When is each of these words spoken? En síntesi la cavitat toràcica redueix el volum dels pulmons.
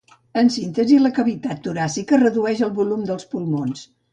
En 0.41 0.47
síntesi 0.55 0.97
la 1.03 1.11
cavitat 1.17 1.61
toràcica 1.67 2.21
redueix 2.25 2.65
el 2.69 2.75
volum 2.81 3.07
dels 3.11 3.29
pulmons. 3.35 3.89